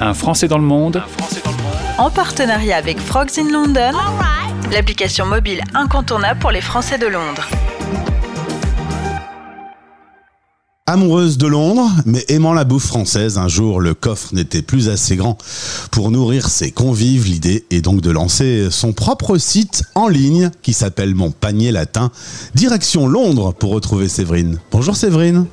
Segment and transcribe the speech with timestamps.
[0.00, 1.02] Un Français dans le monde.
[1.98, 3.90] En partenariat avec Frogs in London,
[4.70, 7.48] l'application mobile incontournable pour les Français de Londres.
[10.86, 15.16] Amoureuse de Londres, mais aimant la bouffe française, un jour le coffre n'était plus assez
[15.16, 15.36] grand
[15.90, 17.26] pour nourrir ses convives.
[17.26, 22.10] L'idée est donc de lancer son propre site en ligne qui s'appelle Mon Panier Latin.
[22.54, 24.60] Direction Londres pour retrouver Séverine.
[24.70, 25.46] Bonjour Séverine.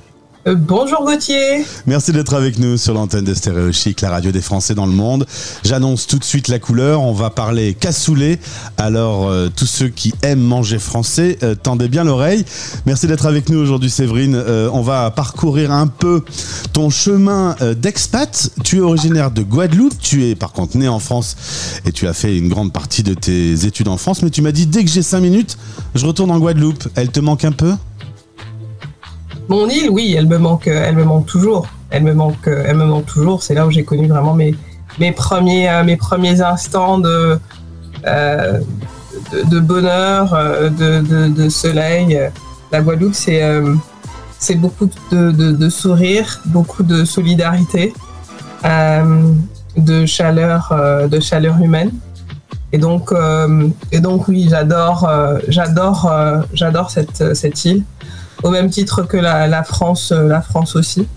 [0.47, 1.65] Euh, bonjour Gauthier.
[1.87, 4.91] Merci d'être avec nous sur l'antenne de Stéréo Chic, la radio des Français dans le
[4.91, 5.25] monde.
[5.63, 7.01] J'annonce tout de suite la couleur.
[7.01, 8.37] On va parler cassoulet.
[8.77, 12.45] Alors, euh, tous ceux qui aiment manger français, euh, tendez bien l'oreille.
[12.85, 14.35] Merci d'être avec nous aujourd'hui, Séverine.
[14.71, 16.23] on va parcourir un peu
[16.73, 18.51] ton chemin d'expat.
[18.63, 19.97] Tu es originaire de Guadeloupe.
[19.99, 21.35] Tu es par contre né en France
[21.85, 24.21] et tu as fait une grande partie de tes études en France.
[24.21, 25.57] Mais tu m'as dit dès que j'ai 5 minutes,
[25.95, 26.87] je retourne en Guadeloupe.
[26.93, 27.73] Elle te manque un peu?
[29.47, 31.67] Mon île, oui, elle me manque, elle me manque toujours.
[31.91, 33.43] Elle me manque, elle me manque toujours.
[33.43, 34.55] C'est là où j'ai connu vraiment mes,
[35.01, 35.11] euh,
[35.97, 37.39] premiers instants de,
[38.07, 38.59] euh,
[39.51, 42.19] de, bonheur, euh, de, de, soleil.
[42.71, 47.93] La Guadeloupe, c'est, beaucoup de, de, sourire, beaucoup de solidarité,
[48.63, 50.73] de chaleur,
[51.61, 51.91] humaine.
[52.73, 53.11] Et donc,
[54.27, 55.07] oui, j'adore,
[55.47, 56.11] j'adore,
[56.53, 57.83] j'adore cette île
[58.45, 61.07] au même titre que la, France, euh, la France aussi,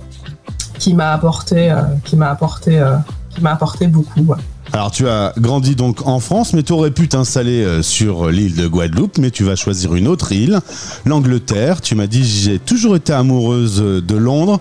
[0.78, 2.96] qui m'a apporté, euh, qui m'a apporté, euh,
[3.28, 4.34] qui m'a apporté beaucoup.
[4.72, 8.66] Alors tu as grandi donc en France, mais tu aurais pu t'installer sur l'île de
[8.66, 10.60] Guadeloupe, mais tu vas choisir une autre île,
[11.04, 11.80] l'Angleterre.
[11.82, 14.58] Tu m'as dit j'ai toujours été amoureuse de Londres.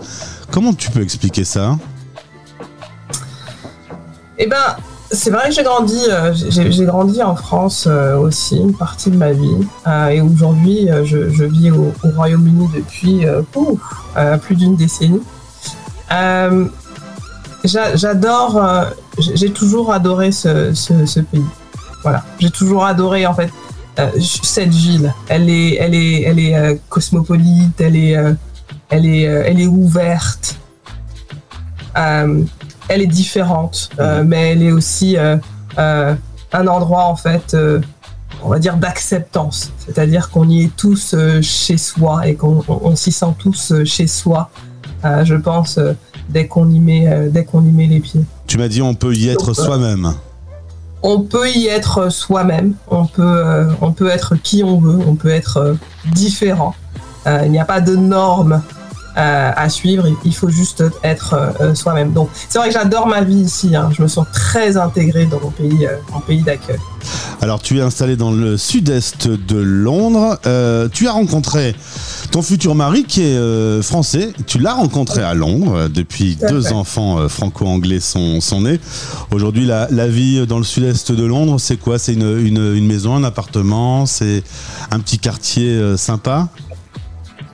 [0.52, 1.78] Comment tu peux expliquer ça?
[4.38, 4.78] Eh ben,
[5.12, 9.16] c'est vrai que j'ai grandi, euh, j'ai grandi en France euh, aussi, une partie de
[9.16, 9.68] ma vie.
[9.88, 13.26] Euh, et aujourd'hui, je, vis au, Royaume-Uni depuis
[14.42, 15.22] plus d'une décennie.
[17.64, 18.86] J'adore,
[19.18, 21.46] j'ai toujours adoré ce, pays.
[22.04, 23.52] Voilà, j'ai toujours adoré en fait
[24.22, 25.14] cette ville.
[25.30, 27.96] Elle est, cosmopolite, elle
[29.06, 30.58] est ouverte
[32.90, 34.28] elle est différente, euh, mhm.
[34.28, 35.38] mais elle est aussi euh,
[35.78, 36.16] euh,
[36.52, 37.56] un endroit en fait,
[38.44, 43.34] on va dire d'acceptance, c'est-à-dire qu'on y est tous chez soi et qu'on s'y sent
[43.38, 44.50] tous chez soi.
[45.04, 45.80] je pense
[46.30, 48.24] dès qu'on y met, dès qu'on y met les pieds.
[48.48, 50.14] Tu m'as dit on peut y être soi-même.
[51.04, 52.74] On peut y être soi-même.
[52.90, 55.00] On peut, on peut être qui on veut.
[55.06, 55.76] On peut être
[56.14, 56.74] différent.
[57.26, 58.62] il n'y a pas de normes
[59.18, 60.06] à suivre.
[60.24, 62.14] Il faut juste être euh, soi-même.
[62.14, 63.76] Donc, c'est vrai que j'adore ma vie ici.
[63.76, 63.90] Hein.
[63.92, 66.78] Je me sens très intégré dans mon pays, euh, mon pays d'accueil.
[67.42, 70.40] Alors, tu es installé dans le sud-est de Londres.
[70.92, 71.76] tu as rencontré
[72.32, 74.34] ton futur mari qui est français.
[74.48, 75.88] Tu l'as rencontré à Londres.
[75.88, 78.80] Depuis deux enfants franco-anglais sont, sont nés.
[79.32, 82.00] Aujourd'hui, la, la, vie dans le sud-est de Londres, c'est quoi?
[82.00, 84.44] C'est une, une, une, maison, un appartement C'est
[84.92, 86.50] un petit quartier sympa?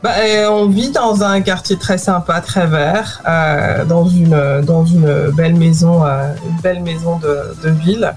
[0.03, 4.86] Bah, euh, on vit dans un quartier très sympa, très vert, euh, dans une dans
[4.86, 8.13] une belle maison, euh, belle maison de, ville.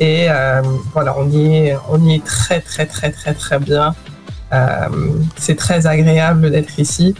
[0.00, 0.28] Et
[0.94, 3.94] voilà, on y est on y est très très très très très bien.
[5.36, 7.14] c'est très agréable d'être ici.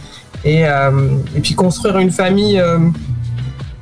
[0.47, 2.63] Et, et puis construire une famille,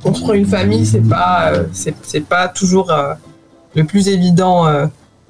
[0.03, 2.91] construire une famille, c'est pas c'est pas toujours
[3.73, 4.65] le plus évident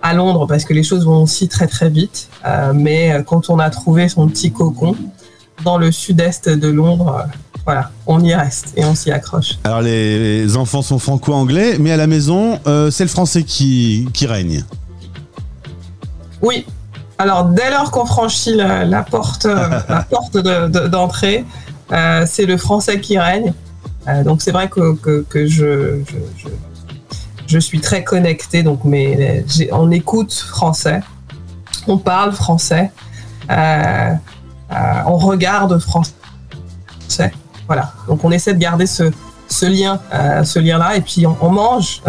[0.01, 2.29] à Londres parce que les choses vont aussi très très vite.
[2.45, 4.95] Euh, mais euh, quand on a trouvé son petit cocon
[5.63, 7.31] dans le sud-est de Londres, euh,
[7.65, 9.59] voilà, on y reste et on s'y accroche.
[9.63, 14.63] Alors les, enfants sont franco-anglais, mais à la maison, c'est le français qui, qui règne.
[16.41, 16.65] Oui.
[17.17, 19.45] Alors dès lors qu'on franchit la, porte,
[19.89, 21.45] la porte d'entrée,
[22.25, 23.53] c'est le français qui règne.
[24.23, 26.47] donc c'est vrai que, que, je, je je
[27.57, 31.01] suis très connectée, donc mais on écoute français,
[31.87, 32.91] on parle français,
[33.49, 34.13] euh,
[34.71, 34.75] euh,
[35.07, 36.13] on regarde français.
[37.65, 37.93] Voilà.
[38.07, 39.11] Donc on essaie de garder ce,
[39.65, 42.01] lien, euh, ce lien-là, et puis on mange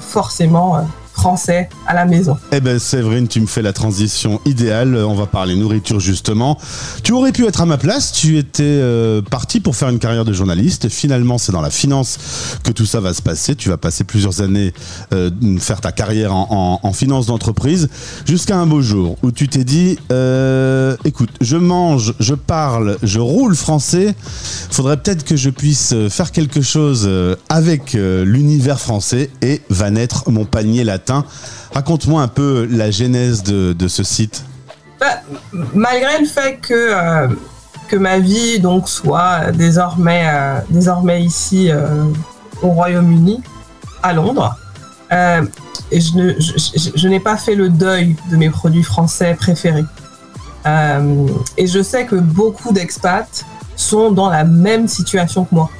[0.00, 0.86] forcément
[1.16, 2.36] français à la maison.
[2.52, 4.94] Eh ben Séverine, tu me fais la transition idéale.
[4.96, 6.58] On va parler nourriture justement.
[7.02, 8.12] Tu aurais pu être à ma place.
[8.12, 10.90] Tu étais euh, parti pour faire une carrière de journaliste.
[10.90, 12.18] Finalement, c'est dans la finance
[12.62, 13.56] que tout ça va se passer.
[13.56, 14.74] Tu vas passer plusieurs années
[15.14, 17.88] euh, faire ta carrière en, finance d'entreprise
[18.24, 23.20] jusqu'à un beau jour où tu t'es dit euh, écoute, je mange, je parle, je
[23.20, 24.14] roule français.
[24.70, 27.08] Faudrait peut-être que je puisse faire quelque chose
[27.48, 31.05] avec l'univers français et va naître mon panier latin
[31.72, 34.44] Raconte-moi un peu la genèse de, ce site.
[35.00, 35.20] Bah,
[35.74, 37.28] malgré le fait que, euh,
[37.88, 42.04] que ma vie donc soit désormais, euh, désormais ici euh,
[42.62, 43.42] au Royaume-Uni,
[44.02, 44.56] à Londres.
[45.10, 49.84] et je, n'ai pas fait le deuil de mes produits français préférés.
[51.56, 53.44] et je sais que beaucoup d'expats
[53.76, 55.70] sont dans la même situation que moi.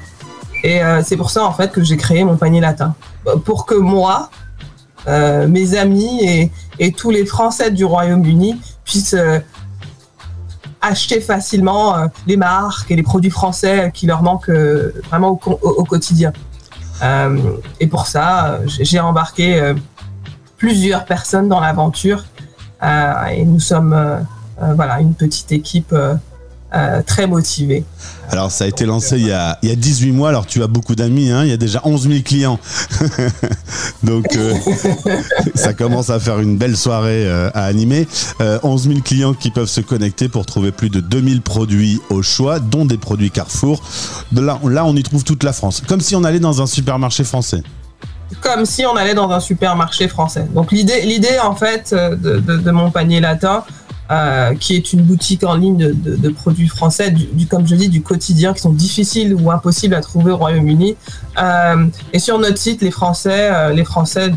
[0.62, 2.94] Et c'est pour ça en fait que j'ai créé mon panier latin.
[3.44, 4.31] Pour que moi,
[5.06, 9.17] mes amis et, tous les Français du Royaume-Uni puissent
[10.87, 15.85] acheter facilement euh, les marques et les produits français qui leur manquent euh, vraiment au,
[15.85, 16.32] quotidien.
[17.03, 17.38] Euh,
[17.81, 19.75] et pour ça, j'ai embarqué
[20.56, 22.25] plusieurs personnes dans l'aventure
[22.82, 24.25] et nous sommes
[24.59, 25.94] voilà une petite équipe
[26.76, 27.84] euh, très motivé.
[28.28, 30.62] Alors ça a été lancé il y a, il y a 18 mois, alors tu
[30.62, 31.44] as beaucoup d'amis, hein.
[31.44, 32.58] il y a déjà 11 000 clients.
[34.02, 34.55] Donc euh,
[35.55, 38.06] ça commence à faire une belle soirée euh, à animer.
[38.40, 42.61] 11 000 clients qui peuvent se connecter pour trouver plus de 2000 produits au choix,
[42.61, 43.82] dont des produits Carrefour.
[44.32, 46.67] De là, là, on y trouve toute la France, comme si on allait dans un
[46.67, 47.62] supermarché français
[48.40, 50.49] comme si on allait dans un supermarché français.
[50.52, 53.62] Donc l'idée, l'idée en fait de, de, mon panier latin,
[54.08, 58.03] euh, qui est une boutique en ligne de, produits français, du, comme je dis, du
[58.03, 60.94] quotidien, qui sont difficiles ou impossibles à trouver au Royaume-Uni.
[61.43, 64.31] Euh, et sur notre site, les Français, euh, les Français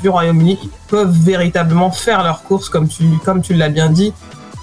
[0.00, 0.58] du Royaume-Uni
[0.88, 4.14] peuvent véritablement faire leurs courses, comme tu, comme tu l'as bien dit,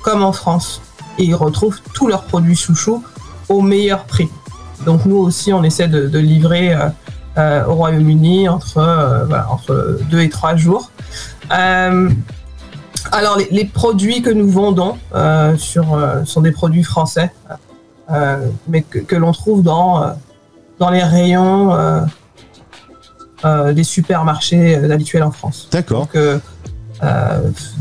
[0.03, 0.81] comme en France.
[1.19, 3.03] Et ils retrouvent tous leurs produits chouchous
[3.47, 4.29] au meilleur prix.
[4.87, 6.75] Donc nous aussi, on essaie de, livrer
[7.37, 8.79] au Royaume-Uni entre,
[9.51, 10.89] entre deux et trois jours.
[13.12, 17.31] Alors, les, produits que nous vendons euh, sur, euh, sont des produits français,
[18.12, 18.38] euh,
[18.68, 20.15] mais que, l'on trouve dans,
[20.80, 21.75] dans les rayons
[23.44, 25.68] des supermarchés habituels en France.
[25.71, 26.07] D'accord.
[26.13, 26.42] Donc,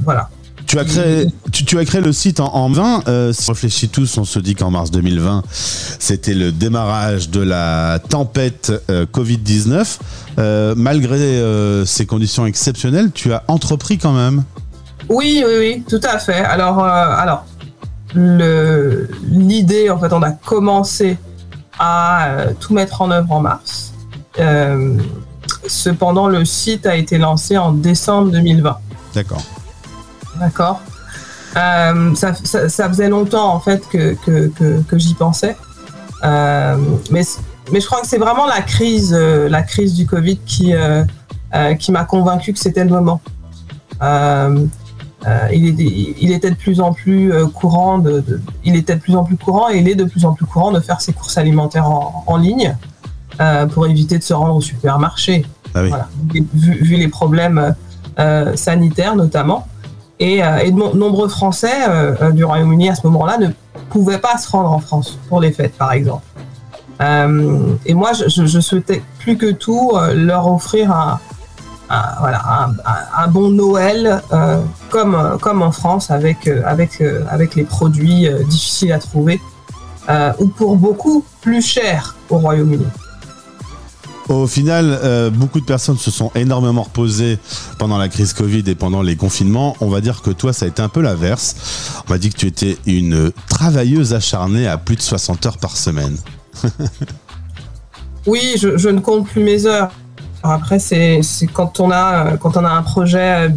[0.05, 0.31] voilà.
[0.67, 3.33] Tu as créé, tu, as créé le site en, en 20.
[3.33, 7.99] si on réfléchit tous, on se dit qu'en mars 2020, c'était le démarrage de la
[8.09, 10.75] tempête Covid-19.
[10.77, 14.45] malgré ces conditions exceptionnelles, tu as entrepris quand même.
[15.11, 16.39] Oui, oui, oui, tout à fait.
[16.39, 17.45] Alors, euh, alors
[18.15, 21.19] l'idée, en fait, on a commencé
[21.79, 23.93] à euh, tout mettre en œuvre en mars.
[24.39, 24.97] Euh,
[25.67, 28.79] cependant, le site a été lancé en décembre 2020.
[29.15, 29.43] D'accord.
[30.39, 30.81] D'accord.
[31.55, 32.33] Ça,
[32.89, 35.57] faisait longtemps, en fait, que, que, j'y pensais.
[36.23, 37.23] mais,
[37.73, 40.73] mais je crois que c'est vraiment la crise, la crise du Covid qui,
[41.81, 43.21] qui m'a convaincu que c'était le moment.
[44.03, 44.67] Euh,
[45.53, 48.25] il, était de plus en plus euh, courant de,
[48.65, 50.73] il était de plus en plus courant et il est de plus en plus courant
[50.73, 52.77] de faire ses courses alimentaires en, ligne
[53.41, 55.45] euh, pour éviter de se rendre au supermarché.
[55.75, 55.83] Ah
[56.55, 57.75] vu, les problèmes
[58.55, 59.67] sanitaires notamment.
[60.19, 61.73] Et, et de nombreux Français
[62.33, 63.49] du Royaume-Uni à ce moment-là ne
[63.89, 66.25] pouvaient pas se rendre en France pour les fêtes, par exemple.
[67.01, 71.21] et moi, je, je, souhaitais plus que tout leur offrir un,
[71.91, 72.71] un, voilà,
[73.17, 74.61] un, bon Noël euh,
[74.91, 79.41] comme, comme en France avec, euh, avec, euh, avec les produits difficiles à trouver
[80.41, 82.87] ou pour beaucoup plus cher au Royaume-Uni.
[84.29, 87.39] Au final, beaucoup de personnes se sont énormément reposées
[87.79, 89.77] pendant la crise Covid et pendant les confinements.
[89.81, 92.03] On va dire que toi, ça a été un peu l'inverse.
[92.09, 95.77] On m'a dit que tu étais une travailleuse acharnée à plus de 60 heures par
[95.77, 96.17] semaine.
[98.27, 99.93] oui, je, je, ne compte plus mes heures.
[100.43, 101.21] Après, c'est
[101.53, 103.51] quand on a quand on a un projet euh,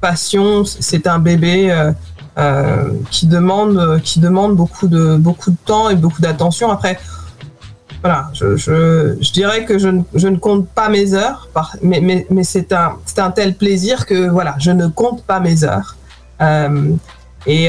[0.00, 1.92] passion, c'est un bébé euh,
[2.38, 6.70] euh, qui demande qui demande beaucoup de beaucoup de temps et beaucoup d'attention.
[6.70, 6.98] Après,
[8.02, 11.48] voilà, je, dirais que je ne, compte pas mes heures,
[11.82, 15.64] mais, mais, mais c'est un, un tel plaisir que voilà, je ne compte pas mes
[15.64, 15.96] heures.
[17.46, 17.68] Et,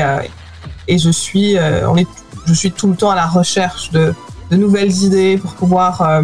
[0.87, 1.57] et je suis,
[1.87, 2.07] on est,
[2.45, 4.13] je suis tout le temps à la recherche de,
[4.51, 6.21] de nouvelles idées pour pouvoir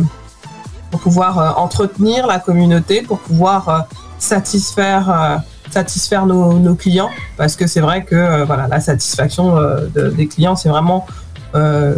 [0.96, 3.80] pour pouvoir euh, entretenir la communauté, pour pouvoir euh,
[4.18, 5.38] satisfaire euh,
[5.72, 9.58] satisfaire nos, clients parce que c'est vrai que voilà la satisfaction
[9.94, 11.06] des clients c'est vraiment
[11.54, 11.98] le,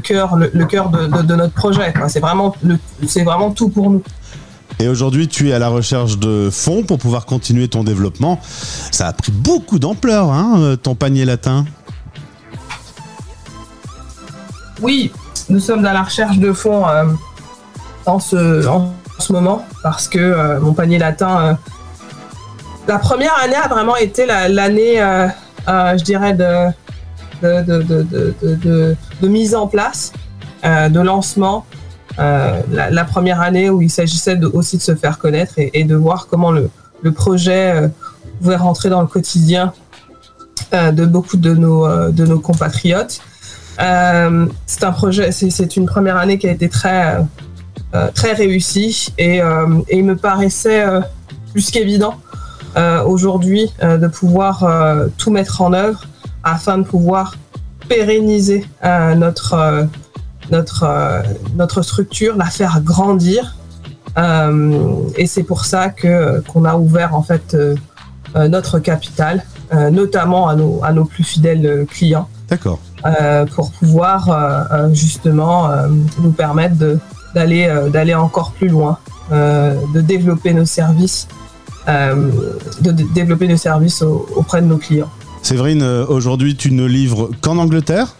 [0.00, 2.54] cœur le, cœur de, notre projet c'est vraiment
[3.06, 4.02] c'est vraiment tout pour nous
[4.80, 8.40] et aujourd'hui, tu es à la recherche de fonds pour pouvoir continuer ton développement.
[8.90, 11.66] Ça a pris beaucoup d'ampleur, hein, ton panier latin.
[14.80, 15.10] Oui,
[15.50, 16.84] nous sommes à la recherche de fonds
[18.10, 21.40] en ce, en ce moment parce que euh, mon panier latin.
[21.40, 21.54] Euh,
[22.88, 25.28] la première année a vraiment été l'année, euh,
[25.66, 26.68] je dirais, de
[27.42, 30.12] de, mise en place,
[30.64, 31.64] de lancement.
[32.18, 36.50] La, première année où il s'agissait aussi de se faire connaître et, de voir comment
[36.50, 36.68] le,
[37.02, 37.90] le projet
[38.40, 39.72] pouvait rentrer dans le quotidien
[40.72, 43.20] de beaucoup de nos, de nos compatriotes.
[43.78, 47.16] c'est un projet, c'est une première année qui a été très
[48.14, 50.84] très réussi et, et, il me paraissait
[51.52, 52.14] plus qu'évident
[53.04, 54.64] aujourd'hui de pouvoir
[55.18, 56.04] tout mettre en œuvre
[56.44, 57.34] afin de pouvoir
[57.88, 58.64] pérenniser
[59.16, 59.88] notre,
[60.52, 61.22] notre,
[61.56, 63.56] notre structure, la faire grandir.
[64.16, 67.56] et c'est pour ça que qu'on a ouvert en fait
[68.36, 69.44] notre capital,
[69.90, 72.28] notamment à nos, à nos plus fidèles clients.
[72.48, 72.78] D'accord.
[73.06, 75.70] Euh, pour pouvoir euh, euh, justement
[76.18, 76.76] nous permettre
[77.34, 78.98] d'aller d'aller encore plus loin,
[79.30, 81.28] de développer nos services,
[81.86, 85.10] de développer nos services auprès de nos clients.
[85.42, 88.14] Séverine, aujourd'hui tu ne livres qu'en Angleterre?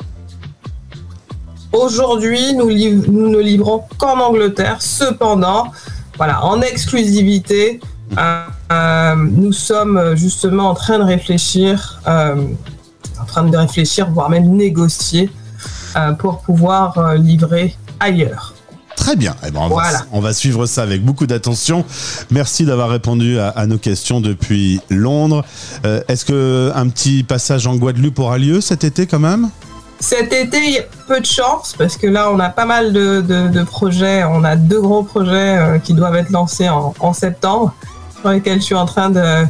[1.72, 4.78] Aujourd'hui, nous, nous, ne livrons qu'en Angleterre.
[4.80, 5.68] Cependant,
[6.16, 7.80] voilà, en exclusivité,
[8.70, 12.00] nous sommes justement en train de réfléchir
[13.20, 15.30] en train de réfléchir, voire même négocier
[15.96, 18.54] euh, pour pouvoir euh, livrer ailleurs.
[19.00, 19.34] Très bien.
[19.46, 21.86] Eh ben, on, va, on, va, suivre ça avec beaucoup d'attention.
[22.30, 25.42] Merci d'avoir répondu à, nos questions depuis Londres.
[25.86, 29.48] Euh, est-ce que un petit passage en Guadeloupe aura lieu cet été quand même?
[30.00, 32.92] Cet été, il y a peu de chance parce que là, on a pas mal
[32.92, 34.22] de, projets.
[34.24, 37.74] On a deux gros projets qui doivent être lancés en, en, septembre,
[38.20, 39.46] sur lesquels je suis en train de,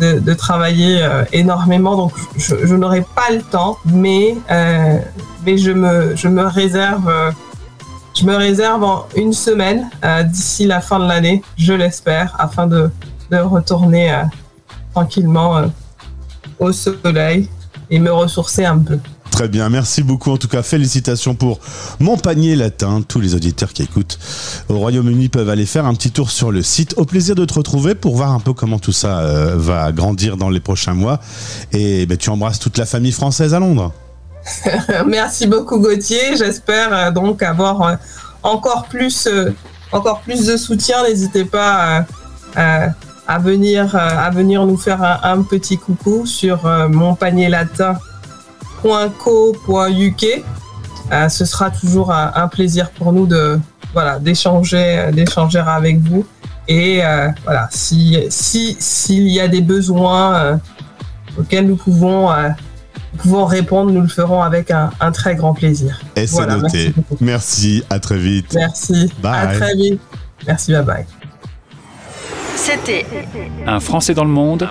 [0.00, 4.98] de, travailler euh, énormément, donc je, n'aurai pas le temps, mais, euh,
[5.46, 7.10] mais je, me, je me réserve.
[8.12, 9.90] Euh, je me réserve en une semaine
[10.26, 12.90] d'ici la fin de l'année, je l'espère, afin de,
[13.30, 14.14] retourner
[14.92, 15.62] tranquillement
[16.58, 17.48] au soleil
[17.88, 18.98] et me ressourcer un peu.
[19.32, 20.30] Très bien, merci beaucoup.
[20.30, 21.58] En tout cas, félicitations pour
[22.00, 23.02] mon panier latin.
[23.06, 24.18] Tous les auditeurs qui écoutent
[24.68, 26.94] au Royaume-Uni peuvent aller faire un petit tour sur le site.
[26.98, 30.36] Au plaisir de te retrouver pour voir un peu comment tout ça euh, va grandir
[30.36, 31.18] dans les prochains mois.
[31.72, 33.92] Et ben, tu embrasses toute la famille française à Londres.
[35.06, 36.36] merci beaucoup Gauthier.
[36.36, 37.94] J'espère euh, donc avoir euh,
[38.42, 39.28] encore plus,
[39.92, 41.02] encore plus de soutien.
[41.04, 42.04] N'hésitez pas
[42.56, 47.48] à, venir, à venir nous faire un, petit coucou sur mon panier.
[51.12, 53.58] Euh, ce sera toujours un, plaisir pour nous de
[53.92, 56.24] voilà d'échanger d'échanger avec vous
[56.66, 60.56] et euh, voilà si si s'il y a des besoins euh,
[61.38, 62.30] auxquels nous pouvons
[63.18, 66.00] pouvons répondre, nous le ferons avec un, très grand plaisir.
[66.16, 66.94] Et c'est noté.
[67.20, 68.54] Merci, à très vite.
[68.54, 69.12] Merci.
[69.22, 70.00] À très vite.
[70.46, 71.06] Merci, bye bye.
[72.56, 73.06] C'était
[73.66, 74.68] Un Français dans le monde.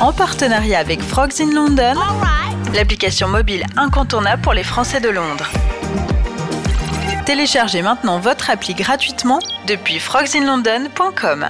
[0.00, 1.94] En partenariat avec Frogs in London
[2.74, 5.48] l'application mobile incontournable pour les Français de Londres.
[7.24, 11.48] Téléchargez maintenant votre appli gratuitement depuis frogsinlondon.com.